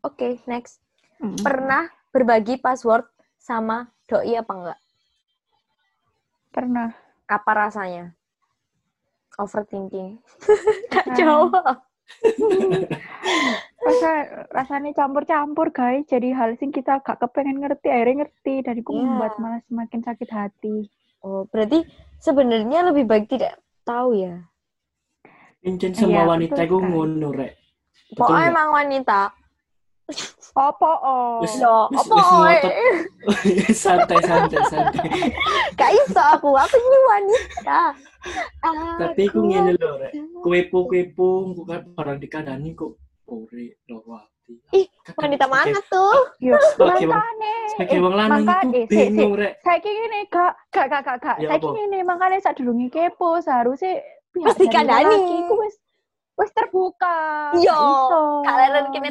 [0.00, 0.80] Oke, next.
[1.20, 1.36] Mm.
[1.42, 3.04] Pernah berbagi password
[3.36, 4.80] sama doi apa enggak?
[6.50, 6.90] pernah
[7.30, 8.10] Apa rasanya?
[9.38, 10.18] Overthinking.
[10.92, 11.78] Gak jawab.
[13.86, 14.10] rasa
[14.50, 18.98] rasanya campur-campur guys jadi hal sing kita gak kepengen ngerti akhirnya ngerti dan itu Iya.
[18.98, 20.76] membuat malah semakin sakit hati
[21.20, 21.84] Oh, berarti
[22.18, 24.34] sebenarnya lebih baik tidak tahu ya.
[25.60, 26.88] Incen semua Iya, wanita sekali.
[26.88, 27.52] ngono rek.
[28.16, 29.20] Pokoknya emang wanita.
[30.50, 31.94] opo oh wis oi?
[31.94, 32.74] ngotot.
[33.86, 35.06] santai santai santai.
[35.78, 37.80] Gak iso aku, aku ini wanita.
[38.98, 40.12] Tapi aku ngene lho rek.
[40.42, 42.98] Kuepo-kuepo engko kan orang dikandani kok
[43.30, 44.39] ore lho wati.
[44.70, 46.14] Ih, Wanita mana tuh?
[46.38, 49.52] yo Sebagai wong- makane Sebagai eh, wong lanang maka- iku eh, bingung rek.
[49.60, 51.68] saya gini gak gak gak gak gak Ya saya apa?
[51.72, 55.18] gini makanya saat durungi kepo seharusnya pihak dikandani.
[55.40, 55.74] iku wis
[56.34, 57.18] wis terbuka
[57.54, 58.22] Yo, Gak iso.
[58.42, 59.10] kalian kene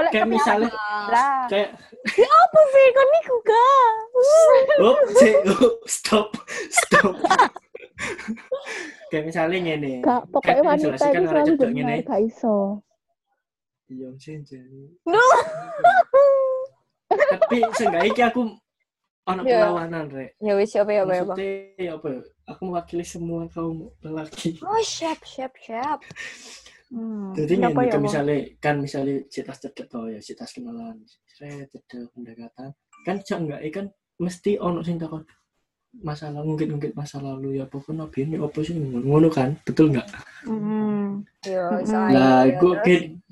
[0.00, 0.70] lek Kayak misalnya
[1.06, 1.68] lah kayak
[2.04, 3.36] Apa sih kon niku
[4.80, 6.28] oh, cek, oh, stop
[6.68, 7.14] stop.
[9.08, 9.92] kayak misalnya ngene.
[10.00, 11.96] gak pokoknya Kan wanita itu arek selalu benar ngene.
[12.02, 12.83] gak iso
[13.88, 14.40] Iya, Cen,
[15.04, 15.20] No.
[17.14, 18.40] Tapi seenggaknya iki aku
[19.28, 19.68] ono Iya.
[19.68, 20.30] perlawanan rek.
[20.40, 21.38] Ya wis apa ya apa ya, Bang.
[21.78, 22.06] Ya apa?
[22.08, 24.60] ya, Aku mewakili semua kaum lelaki.
[24.64, 26.00] Oh, siap siap siap.
[26.92, 27.32] Hmm.
[27.36, 28.02] Jadi ya, kan Bang?
[28.04, 30.96] misalnya kan misalnya citas cedek to ya, citas kenalan,
[31.36, 32.70] saya cedek pendekatan.
[33.04, 35.24] Kan cak enggak kan mesti ono sing takon
[36.02, 40.08] masa lalu ya apa kan biyen ya apa sih ngono kan betul nggak
[40.44, 41.24] Hmm.
[41.40, 42.12] Iso ae.
[42.12, 42.74] lah gue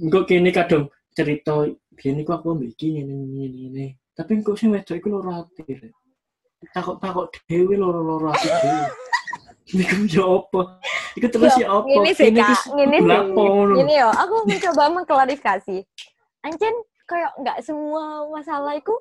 [0.00, 4.72] gue kini kadang cerita biyen iku aku ambek iki ngene ngene ngene tapi kok sing
[4.72, 5.92] wedok iku loro ati Rek.
[6.72, 8.86] takut-takut dhewe loro-loro ati dhewe
[9.72, 10.60] Iku ya apa?
[11.16, 11.86] Iku terus ya apa?
[11.86, 12.60] Ngene sih, Kak.
[12.76, 13.78] Ngene sih.
[13.78, 15.76] Gini yo, aku mencoba mengklarifikasi.
[16.44, 16.74] Anjen
[17.06, 18.92] kayak nggak semua masalah iku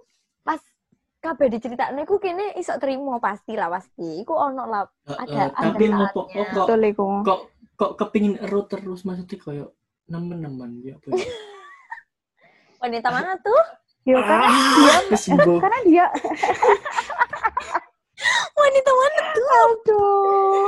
[0.46, 0.62] pas
[1.22, 4.20] kabeh diceritakne iku kene iso terima pasti lah pasti.
[4.20, 6.10] Iku ono lah ada- ada tapi saatnya.
[6.10, 6.66] opo kok
[7.24, 7.40] kok
[7.78, 9.70] kok kepingin ero terus maksudnya kayak
[10.08, 10.96] nemen-nemen ya?
[12.82, 13.62] Wanita mana tuh?
[14.02, 16.06] Ya karena Ah, dia karena dia
[18.58, 19.46] Wanita mana tuh?
[19.54, 20.68] aduh.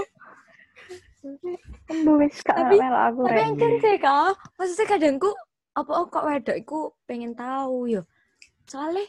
[1.87, 3.41] Embu wis gak Tapi- aku Tapi rek.
[3.41, 5.29] yang kan sih kak, maksudnya kadangku
[5.73, 8.01] apa oh, kok wedok iku pengen tahu yo.
[8.63, 9.03] Soalnya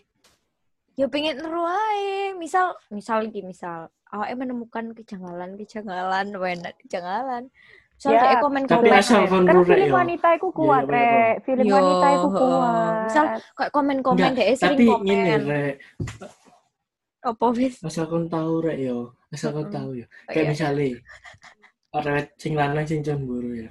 [0.94, 2.34] ya pengen ae.
[2.34, 7.50] Misal misal iki misal awake menemukan kejanggalan-kejanggalan, enak kejanggalan.
[7.94, 9.94] Misal Ya, komen Tapi komen asal rurek film yo.
[9.94, 11.34] wanita iku kuat Iya, iya, rek.
[11.46, 12.40] Film Yo, wanita iku heeh.
[12.42, 12.94] kuat.
[13.06, 15.06] Misal kayak komen-komen deh sering tapi komen.
[15.06, 15.74] ngene rek,
[17.24, 17.74] Apa wis?
[17.80, 18.98] asal kon tahu rek yo,
[19.32, 19.72] asal kon Heeh.
[19.72, 20.04] tahu yo.
[20.04, 20.50] Oh, Kayak iya.
[20.52, 20.86] misalnya
[21.94, 23.70] arek sing lanang sing cemburu ya.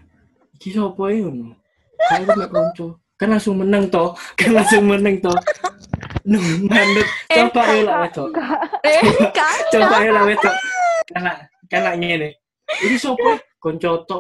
[0.56, 1.54] Iki sapa ya ngono?
[2.00, 2.88] Kayak mek konco.
[3.14, 4.16] Kan langsung menang toh.
[4.40, 5.38] Kan langsung menang toh.
[6.26, 7.08] Mandut.
[7.34, 8.08] Eh, Coba ya lah.
[8.86, 9.02] Eh,
[9.38, 9.58] kan?
[9.72, 10.56] Coba ya lah wedok.
[11.12, 11.34] Karena
[11.68, 12.30] karena ngene.
[12.84, 13.42] Iki sapa?
[13.64, 14.20] Konco tok.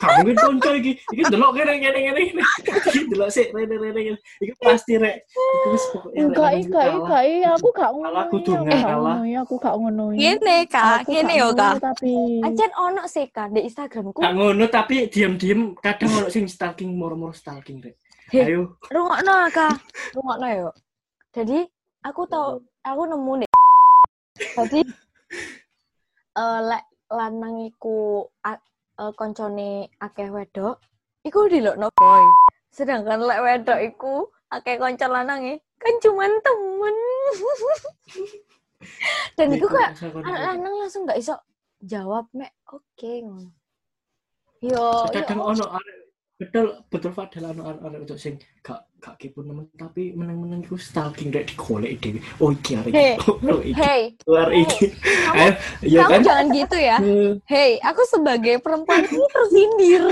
[0.00, 0.96] Gak mungkin konco iki.
[1.12, 2.20] Iki delok kene kene kene.
[2.64, 4.16] Iki delok sik rene rene.
[4.40, 5.28] Iki pasti rek.
[5.28, 8.20] Iku wis pokoknya rek, Enggak, enggak, enggak, aku gak ngono.
[8.32, 9.16] Kudu aku gak ngalah.
[9.20, 10.04] ngono, aku gak ngono.
[10.16, 11.74] Gini kak, gak yo kak.
[11.76, 14.16] Tapi Ancen ono sih kak di Instagramku.
[14.24, 18.00] Gak ngono tapi diam-diam kadang ono sing stalking moro-moro stalking rek.
[18.32, 18.80] Ayo.
[18.88, 19.76] Rungokno kak,
[20.16, 20.68] rungokno yo.
[21.30, 21.62] Jadi
[22.02, 23.50] aku tau, aku nemu deh.
[24.58, 24.80] Jadi
[26.34, 28.58] eh lek lanang iku eh,
[29.14, 30.82] koncone akeh wedok,
[31.22, 32.22] iku dilokno boy.
[32.74, 34.14] Sedangkan lek wedok iku
[34.50, 36.96] akeh konco lanange kan cuman temen.
[39.38, 40.46] Dan iku kayak anak tahu.
[40.50, 41.38] lanang langsung gak iso
[41.78, 43.54] jawab mek oke ngono.
[44.60, 45.46] Yo, kadang yo.
[45.56, 45.99] ono arek
[46.40, 50.80] betul betul padahal ono arek arek untuk sing gak gak kepo nemen tapi meneng-meneng iku
[50.80, 52.20] stalking rek digoleki dhewe.
[52.40, 52.92] Oh iki arek.
[52.92, 53.76] Hei, Oh iki.
[53.76, 54.84] Hey, Luar iki.
[55.30, 55.50] Ayo,
[55.84, 56.20] iya kamu kan?
[56.24, 56.96] jangan gitu ya.
[56.98, 60.04] Eh, Hey, aku sebagai perempuan ini tersindir.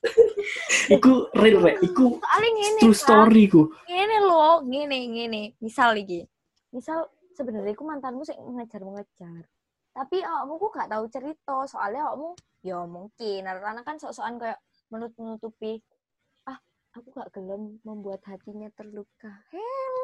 [0.90, 2.98] Iku real rek, iku Soalnya true Kak.
[2.98, 3.68] story ku.
[3.84, 5.42] Ngene loh, ngene, ngene.
[5.60, 6.24] Misal iki.
[6.72, 9.44] Misal sebenarnya aku mantanmu sih ngejar-ngejar.
[9.92, 14.58] Tapi awakmu ku gak tahu cerita, soalnya awakmu ya mungkin karena kan sok-sokan kayak
[14.90, 15.78] menut-menutupi
[16.50, 16.58] ah,
[16.92, 19.30] aku gak gelem membuat hatinya terluka.
[19.54, 19.96] Hel.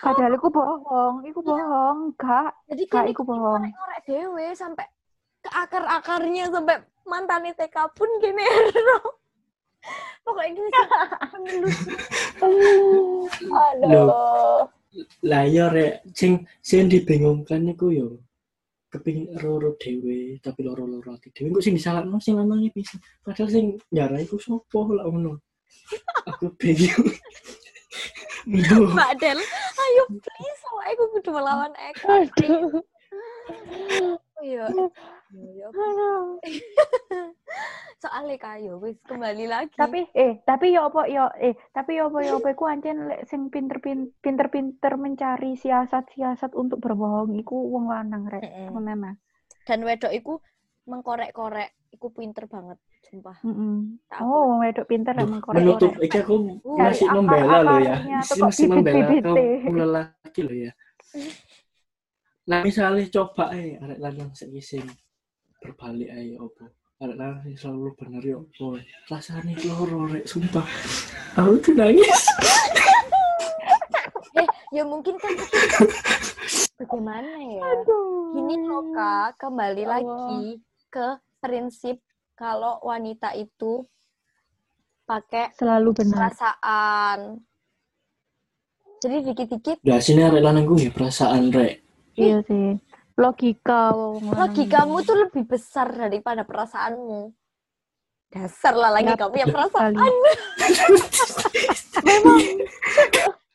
[0.00, 2.56] padahal iku bohong, iku bohong, enggak.
[2.70, 3.68] Jadi Kak, kan iku bohong.
[3.68, 4.86] ngorek dewe sampai
[5.44, 9.20] ke akar-akarnya sampai mantan TK pun gini ero.
[10.24, 10.88] Pokoknya gini sih,
[11.36, 11.78] menelus.
[13.82, 14.68] Aduh.
[15.26, 18.08] Lah ya rek, sing sing dibingungkan iku yo
[18.90, 23.78] kepingin roro dhewe tapi loro-loro ati dhewe kok sing disalahno sing lanange bisa padahal sing
[23.94, 25.38] nyarai iku sopo lah ngono
[26.26, 26.50] aku
[28.48, 28.96] Mbuh.
[28.96, 29.36] Mbak Del,
[29.84, 31.72] ayo please, aku kudu melawan.
[32.08, 32.80] Aduh.
[34.40, 34.64] Iya.
[35.30, 36.38] Aduh.
[38.02, 39.76] Soalnya kayo, wis kembali lagi.
[39.76, 43.28] Tapi eh tapi ya apa ya eh tapi ya apa ya apa iku ancen lek
[43.28, 48.42] sing pinter-pinter mencari siasat-siasat untuk berbohong iku wong lanang rek.
[48.72, 49.16] Memang.
[49.68, 50.40] dan wedok iku
[50.88, 53.38] mengkorek-korek, iku pinter banget, sumpah.
[53.46, 54.02] Mm-mm.
[54.10, 58.66] Tak Oh, wedok pinter Duh, emang menutup iki aku masih membela lo ya masih, masih
[58.66, 60.72] membela kaum lelaki lo ya
[62.50, 64.82] nah misalnya coba eh arek lanang sing sing
[65.60, 66.64] berbalik ae opo
[66.98, 70.64] arek lanang sing selalu bener yo opo rasane loro rek sumpah
[71.34, 72.22] aku tuh nangis
[74.32, 75.34] Eh, ya mungkin kan
[76.78, 77.66] bagaimana ya?
[77.66, 78.30] Aduh.
[78.30, 79.98] Gini loh kak, kembali Ya Allah.
[79.98, 81.08] lagi ke
[81.40, 81.98] prinsip
[82.32, 83.82] kalau wanita itu
[85.02, 86.30] pakai Selalu benar.
[86.30, 87.42] perasaan.
[89.02, 91.82] Jadi dikit-dikit Lah sini arek lanang gue ya perasaan rek
[92.14, 92.78] Iya sih.
[93.20, 97.36] Logika logikamu tuh lebih besar daripada perasaanmu.
[98.30, 99.92] Dasar lah lagi kamu ya perasaan.
[99.92, 100.08] Kali.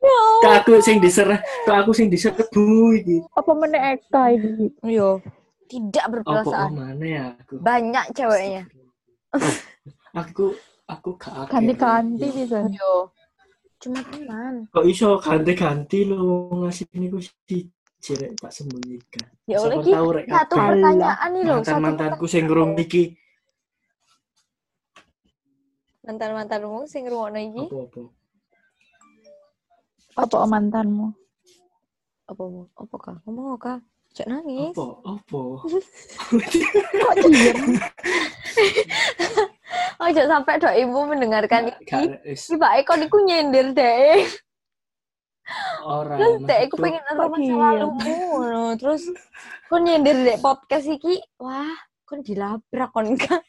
[0.05, 3.17] Ya Kak aku sing diserah, kak aku sing diserbu iki.
[3.33, 4.69] Apa meneh Eka ini?
[4.85, 5.17] Yo,
[5.65, 6.69] tidak Apa berperasaan.
[6.77, 7.57] mana ya aku?
[7.57, 8.63] Banyak ceweknya.
[10.13, 10.53] Aku
[10.85, 11.49] aku gak.
[11.49, 12.35] Ganti-ganti Ya.
[12.37, 12.59] bisa.
[12.69, 13.09] Yo.
[13.81, 14.69] Cuma teman.
[14.69, 17.21] Kok iso ganti-ganti lo ngasih ini gue
[18.05, 19.25] si cerek tak sembunyikan.
[19.49, 23.17] Ya tahu rek satu pertanyaan nih loh, mantan satu mantanku sing ngrung iki
[26.05, 27.65] mantan mantanmu sing ngrungokno iki?
[27.65, 28.01] Apa-apa.
[30.21, 30.37] Apa?
[30.45, 31.07] Mantanmu?
[32.25, 33.77] apa mau apa kah ngomong kah
[34.17, 34.73] cek nangis.
[34.73, 34.85] Apa?
[35.05, 35.41] Apa?
[36.97, 37.13] Kok
[40.01, 42.17] oh jangan sampai dok ibu mendengarkan Gak- ini.
[42.17, 44.25] gak- si Pak Eko niku nyindir deh
[45.85, 46.17] Ora.
[46.17, 48.63] terus dek aku pengen nonton masa lalumu ngono.
[48.75, 49.03] terus
[49.69, 51.69] kon nyindir dek podcast iki wah
[52.03, 53.41] kon dilabrak kon kan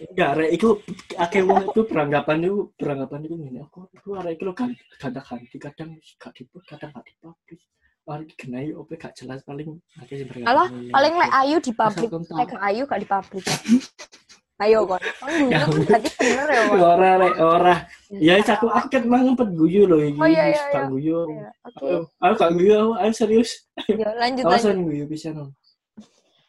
[0.00, 0.80] Enggak, rek iku
[1.14, 3.60] akeh wong itu beranggapan itu beranggapan itu ngene.
[3.68, 7.60] Aku aku arek iku lho kan ganti kadang gak diput, kadang gak dipublish.
[8.08, 10.56] Mari digenai opo gak jelas paling akeh sing beranggapan.
[10.56, 12.36] Alah, paling lek ayu di publik, Masa kontak.
[12.40, 13.44] lek gak ayu gak di publik.
[14.56, 15.00] Ayo kon.
[15.20, 15.80] Kon Ya kan ampun.
[15.84, 16.78] berarti bener ya, kon.
[16.80, 17.74] ora rek ora.
[18.12, 20.20] Ya aku aku ket mang ngempet guyu lho iki.
[20.20, 20.82] Oh, iya, iya, iya.
[20.92, 21.24] guyu.
[21.24, 23.50] Iya, Oke, Ayo, Aku gak guyu, aku ayo serius.
[23.88, 24.44] Yo, lanjut lanjut.
[24.44, 25.56] Awasan guyu bisa no.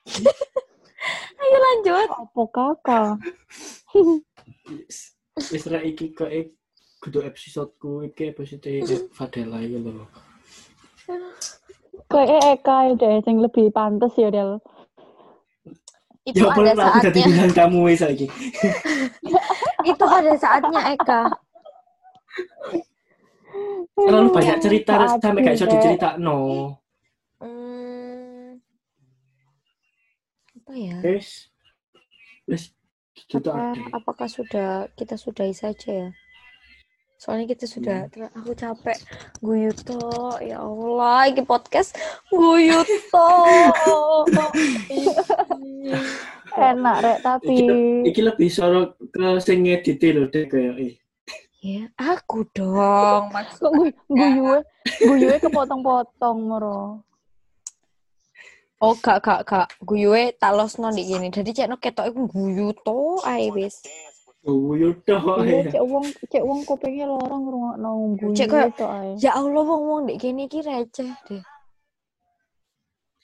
[1.41, 2.07] Ayo lanjut.
[2.11, 3.11] Apa kakak?
[5.47, 6.51] Rek iki kok ik
[6.99, 8.67] kudu episodeku iki episode
[9.15, 10.03] Fadela iki lho.
[12.11, 14.59] Kayak Eka ya deh, yang lebih pantas ya Del.
[16.25, 17.93] Itu Ya ada aku saatnya.
[17.95, 18.27] saiki.
[19.93, 21.21] Itu ada saatnya Eka.
[23.95, 25.73] Terlalu banyak cerita sampai gak iso tidak.
[25.79, 26.39] diceritakno.
[27.39, 28.59] Hmm,
[30.59, 30.97] apa ya?
[31.03, 31.49] Wis
[33.15, 36.09] itu Apa, apakah sudah kita sudahi saja ya?
[37.15, 38.99] Soalnya kita sudah, ter- aku capek
[39.39, 41.95] guyu toh, ya Allah, ini podcast
[42.27, 44.27] guyu toh.
[46.55, 47.55] Enak rek, tapi
[48.03, 50.93] Iki lebih sorot ke sing ngedit lho dek kayak eh.
[51.65, 54.61] Ya, aku dong, kok gue guyu
[55.01, 57.01] guyu kepotong-potong moro.
[58.77, 59.67] Oh, gak, gak, gak.
[59.81, 61.31] Guyuwe tak losno di gini.
[61.31, 63.81] Jadi cek no ketok iku guyu to ae wis.
[64.45, 65.41] Oh, yaudah.
[65.41, 69.09] Iya, cek wong cek wong kupingnya lorong ngrungokno guyu Cek kayak- tok ae.
[69.17, 71.41] Ya Allah, wong-wong di gini ki receh deh.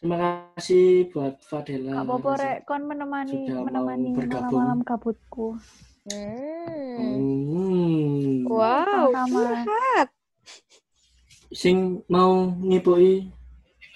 [0.02, 0.18] Terima
[0.58, 1.94] kasih buat Fadela.
[1.94, 5.62] Gak apa-apa rek, kon menemani menemani malam-malam kabutku.
[6.02, 6.98] Hmm.
[6.98, 8.50] Hmm.
[8.50, 10.08] Wow, curhat.
[11.54, 13.30] Sing mau ngipoi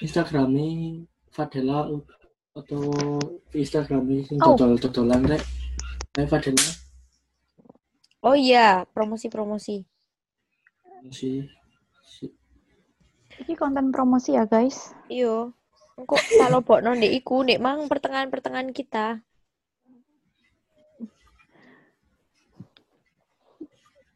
[0.04, 1.02] Instagrame
[1.34, 1.90] Fadela
[2.54, 2.84] atau
[3.52, 4.54] Instagrame sing Oh.
[4.54, 5.42] dodol-dodolan rek.
[6.16, 6.66] Ayo Fadela
[8.22, 9.86] Oh iya, promosi-promosi.
[11.14, 11.38] si
[12.02, 12.26] si
[13.46, 14.90] Ini konten promosi ya guys.
[15.06, 15.54] Iyo.
[15.96, 19.22] Engko kalau bokno ndek iku ndek mang pertengahan-pertengahan kita.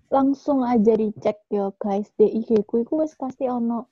[0.09, 2.09] Langsung aja dicek ya guys.
[2.13, 3.85] Di IG ku iku wis pasti ono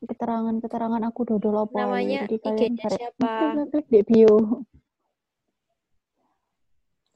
[0.00, 1.82] keterangan-keterangan aku dodol apa.
[1.82, 3.30] Namanya Jadi kalian IG-nya siapa?
[3.72, 4.62] Klik di bio.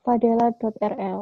[0.01, 1.21] Fadela.rl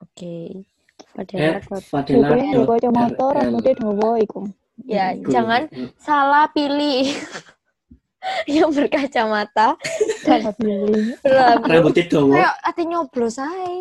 [0.00, 0.36] Oke.
[0.54, 4.40] eh Padahal dot- Fadela rambutnya dawa iku.
[4.80, 5.68] Ya, jangan
[6.00, 7.04] salah pilih.
[8.48, 9.80] Yang berkacamata
[10.20, 11.16] Salah pilih.
[11.20, 11.64] berlagu.
[11.64, 12.32] rambutnya dawa.
[12.32, 13.76] Kayak ati nyoblos ae.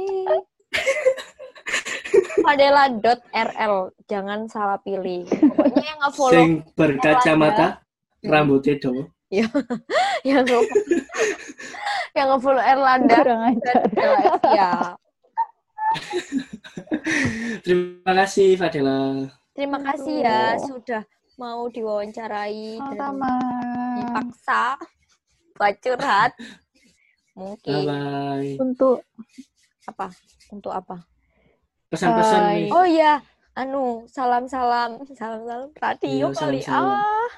[2.39, 5.26] Padela.rl jangan salah pilih.
[5.28, 7.82] Pokoknya yang nge-follow Sing berkacamata
[8.22, 9.04] rambutnya dawa.
[10.26, 10.60] yang nge
[12.18, 13.38] yang nge-follow Erlanda dan
[13.98, 14.70] Alexia.
[17.65, 19.30] Terima kasih Fadela.
[19.54, 21.04] Terima kasih ya sudah
[21.36, 23.32] mau diwawancarai dan Sama-sama.
[23.98, 24.63] dipaksa
[25.58, 26.32] buat curhat.
[26.36, 28.50] Bye Mungkin bye.
[28.60, 29.04] Untuk
[29.88, 30.08] apa?
[30.52, 31.00] Untuk apa?
[31.89, 32.54] Pesan-pesan Bye.
[32.56, 32.69] nih.
[32.69, 33.13] Oh iya,
[33.54, 36.62] anu salam-salam, salam-salam radio Iya, kali.
[36.62, 36.93] salam-salam.
[36.95, 37.32] Ah,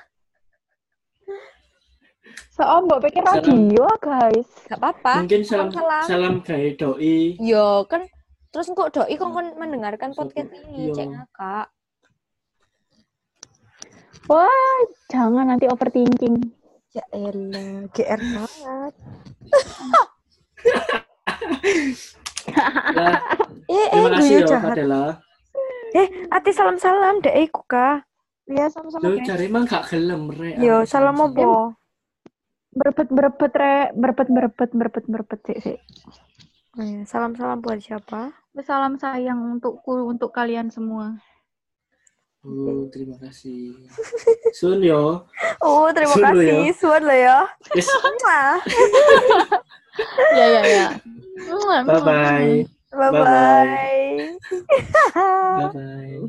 [2.51, 3.43] Soal mbok pikir Salam.
[3.43, 4.47] radio guys.
[4.67, 5.13] gak apa-apa.
[5.19, 6.03] Mungkin salam Salam-salam.
[6.05, 7.35] salam gawe doi.
[7.37, 8.03] Yo kan
[8.51, 10.93] terus kok doi kok kan mendengarkan podcast ini, Iya.
[10.93, 11.67] cek ngakak.
[14.27, 16.37] Wah, jangan nanti overthinking.
[16.91, 18.93] Ya elah, GR banget.
[22.47, 23.21] Ya,
[23.71, 24.73] Eh, eh, kasih guyu ya jahat.
[24.75, 25.03] Fadela.
[25.95, 28.03] Eh, ati salam-salam dek iku ka.
[28.49, 30.59] Ya sama-sama Lu cari emang gak gelem rek.
[30.59, 31.75] Yo, salam apa?
[32.71, 35.77] Berebet berebet re, berebet berebet berebet sih sih.
[36.79, 38.31] Eh, Salam-salam buat siapa?
[38.63, 41.19] Salam sayang untukku untuk kalian semua.
[42.47, 43.75] Oh, terima kasih.
[44.55, 45.27] Sun yo.
[45.59, 46.47] Oh, terima Suruh kasih.
[46.47, 46.73] ya.
[46.73, 47.37] Suan lo ya.
[47.75, 47.91] Yes.
[50.37, 50.87] Ya ya ya.
[51.83, 52.65] Bye bye.
[52.91, 54.37] Bye bye.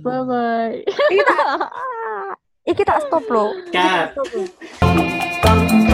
[0.03, 0.75] Bye bye.
[1.11, 1.59] Iki tak,
[2.67, 3.51] iki tak stop lo.
[3.75, 4.15] Cut.
[4.15, 5.92] Stop lo.